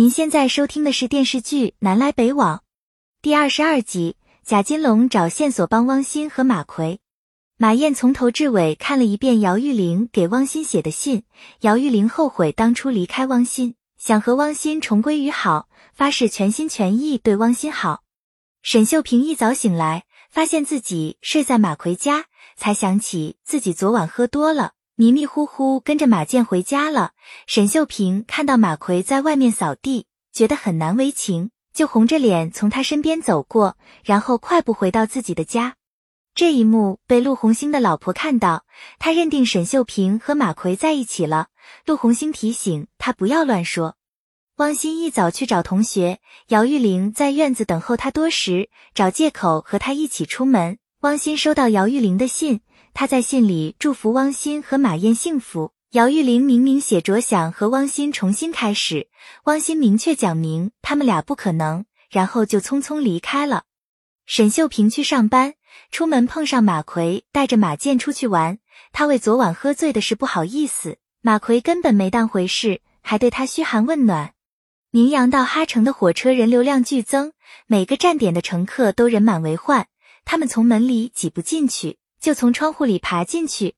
[0.00, 2.56] 您现在收听的是电视剧《南来北往》
[3.20, 7.00] 第二十二集，贾金龙找线索帮汪鑫和马奎。
[7.58, 11.24] 马燕从头至尾看了一遍姚玉玲给汪鑫写的信。
[11.60, 18.02] 姚玉玲后悔当初离开汪鑫，想和汪鑫重归于好，发誓全心全意对汪鑫好。
[18.62, 22.24] 沈秀萍一早醒来，发现自己睡在马奎家，
[22.56, 24.72] 才想起自己昨晚喝多了。
[25.00, 27.12] 迷迷糊糊跟着马健回家了。
[27.46, 35.76] 沈秀萍看到马奎在外面扫地，觉得很难为情，就红着脸从他身边走过，然后快步回到自己的家。
[36.34, 38.66] 这一幕被陆红星的老婆看到，
[38.98, 41.46] 她认定沈秀萍和马奎在一起了。
[41.86, 43.96] 陆红星提醒她不要乱说。
[44.56, 50.76] 汪鑫一早去找同学，姚玉玲在院子等候他多时，找借口和他一起出门。
[51.00, 52.60] 汪鑫收到姚玉玲的信。
[52.94, 55.72] 他在信里祝福汪鑫和马燕幸福。
[55.92, 59.08] 姚玉玲明明写着想和汪鑫重新开始，
[59.44, 63.64] 汪鑫明确讲明他们俩不可能，然后就匆匆离开了。
[64.24, 65.54] 沈秀萍去上班，
[65.90, 68.60] 出门碰上马奎带着马健出去玩，
[68.92, 74.34] 他为昨晚喝醉的事不好意思，马奎根本没当回事，还对他嘘寒问暖。
[74.92, 77.32] 宁阳到哈城的火车人流量剧增，
[77.66, 79.88] 每个站点的乘客都人满为患，
[80.24, 81.98] 他们从门里挤不进去。
[82.20, 83.74] 就从窗户里爬进去，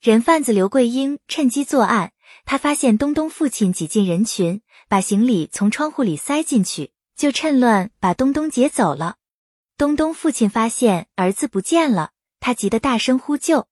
[0.00, 2.12] 人贩子刘桂英趁机作案。
[2.44, 9.16] 他发现东东父亲挤进人群，把行李从窗户里塞进去，就趁乱把东东劫走了。
[9.78, 13.66] 东东父亲发现儿子不见了，他急得大声呼救。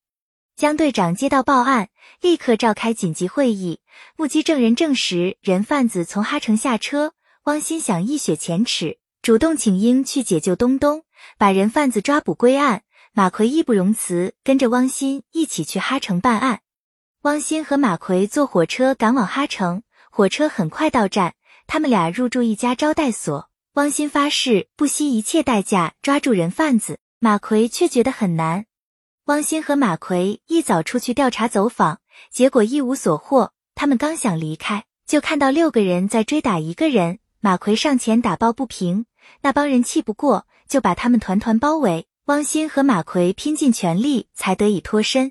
[0.57, 1.91] 江队长接到报案，
[2.23, 3.81] 立刻召开紧急会议。
[4.17, 7.13] 目击证人证实，人贩子从哈城下车。
[7.45, 11.05] 汪心想一雪前耻，主动请缨去解救东东，
[11.37, 12.83] 把人贩子抓捕归案。
[13.19, 16.61] 马奎义不容辞，跟着汪鑫一起去哈城办案。
[17.23, 21.33] 汪鑫和马奎坐火车赶往哈城，火车很快到站，
[21.67, 23.49] 他们俩入住一家招待所。
[23.73, 28.67] 汪鑫发誓不惜一切代价抓住人贩子，马奎却觉得很难。
[29.25, 33.55] 汪鑫和马奎一早出去调查走访，结果一无所获。
[33.75, 37.21] 他们刚想离开，就看到六个人在追打一个人。
[37.41, 39.07] 马奎上前打抱不平，
[39.41, 42.07] 那帮人气不过，就把他们团团包围。
[42.27, 45.31] 汪鑫和马奎拼尽全力才得以脱身。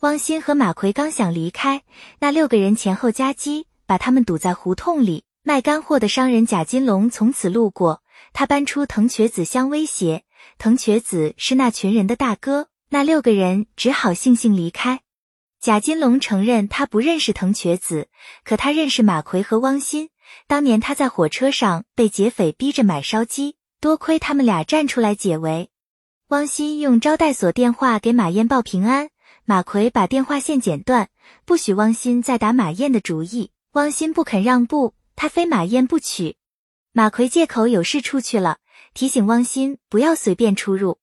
[0.00, 1.84] 汪鑫和马奎刚想离开，
[2.18, 5.22] 那六个人前后夹击，把他们堵在胡同里。
[5.44, 8.02] 卖干货的商人贾金龙从此路过，
[8.32, 10.24] 他搬出藤瘸子相威胁。
[10.58, 15.02] 藤瘸子是那群人的大哥，那六个人只好悻悻离开。
[15.60, 18.08] 贾金龙承认他不认识藤瘸子，
[18.42, 20.08] 可他认识马奎和汪鑫。
[20.48, 25.70] 当年他在火车上被劫匪逼着买烧鸡，多亏他们俩站出来解围。
[26.28, 29.10] 汪鑫用招待所电话给马燕报平安，
[29.44, 31.10] 马奎把电话线剪断，
[31.44, 33.50] 不许汪鑫再打马燕的主意。
[33.72, 36.36] 汪鑫不肯让步，他非马燕不娶。
[36.92, 38.56] 马奎借口有事出去了，
[38.94, 40.98] 提醒汪鑫不要随便出入。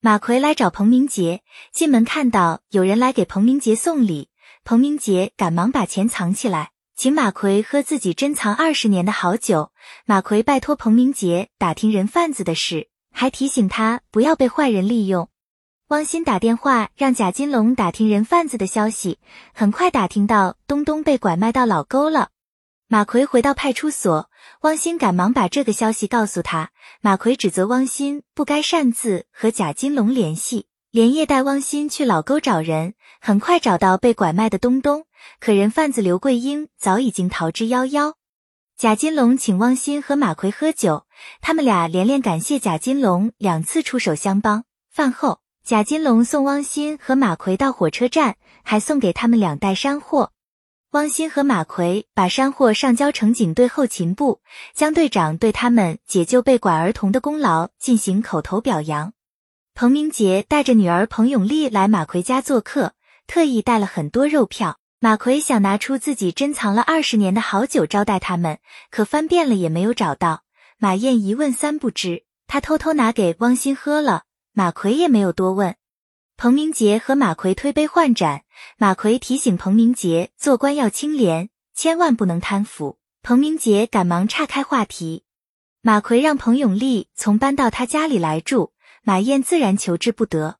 [0.00, 1.42] 马奎来找彭明杰，
[1.72, 4.28] 进门看到有人来给彭明杰送礼，
[4.64, 9.72] 彭明杰赶忙把钱藏起来，请马奎喝自己珍藏二十年的好酒。
[10.04, 12.90] 马奎拜托彭明杰打听人贩子的事。
[13.18, 15.28] 还提醒他不要被坏人利用。
[15.88, 19.18] 汪鑫打电话让贾金龙打听人贩子的消息，
[19.52, 22.28] 很快打听到东东被拐卖到老沟了。
[22.86, 24.30] 马奎回到派出所，
[24.60, 26.70] 汪鑫赶忙把这个消息告诉他。
[27.00, 35.06] 马奎指责汪鑫不该擅自和贾金龙联系，连夜带汪鑫去老沟找人，很快找到被拐卖的东东。
[35.40, 38.14] 可人贩子刘桂英早已经逃之夭夭。
[38.78, 41.04] 贾金龙请汪鑫和马奎喝酒，
[41.40, 44.62] 他们俩连连感谢贾金龙两次出手相帮。
[44.88, 50.30] 饭后，贾金龙送汪鑫和马奎到火车站，还送给他们两袋山货。
[50.92, 59.12] 汪鑫和马奎把山货上交城警队后勤部，江队长对他们解救被拐儿童的功劳进行口头表扬。
[59.74, 62.92] 彭明杰带着女儿彭永丽来马奎家做客，
[63.26, 64.78] 特意带了很多肉票。
[65.00, 68.58] 马奎想拿出自己珍藏了二十年的好酒招待他们，
[68.90, 70.42] 可翻遍了也没有找到。
[70.76, 74.24] 马燕一问三不知，他偷偷拿给汪鑫喝了。
[74.52, 75.76] 马奎也没有多问。
[76.36, 78.42] 彭明杰和马奎推杯换盏，
[78.76, 82.98] 马奎提醒彭明杰做官要清廉，千万不能贪腐。
[83.22, 85.22] 彭明杰赶忙岔开话题。
[85.80, 88.72] 马奎让彭永利从搬到他家里来住，
[89.04, 90.58] 马燕自然求之不得。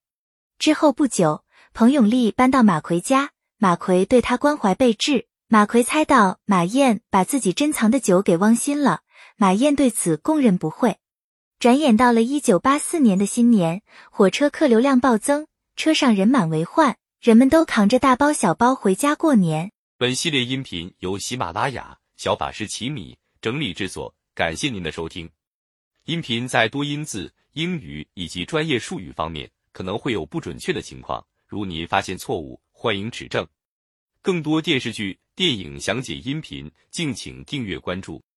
[0.61, 1.43] 之后不久，
[1.75, 3.31] 彭永利搬到马奎家。
[3.61, 9.01] 马奎对他关怀备至，马奎猜到马燕把自己珍藏的酒给汪鑫了，
[9.37, 10.99] 马燕对此供认不讳。
[11.59, 13.83] 转眼到了一九八四年的新年，
[14.13, 19.73] 火车客流量暴增，车上人满为患，人们都扛着大包小包回家过年。
[19.97, 24.15] 本系列音频由喜马拉雅小法师奇米整理制作。
[24.37, 25.29] 感谢您的收听。
[26.05, 33.45] 音频在多音字、英语以及专业术语方面可能会有不准确的情况，如您发现错误，欢迎指正。
[34.23, 38.23] 更多电视剧、电影详解音频，敬请订阅关注。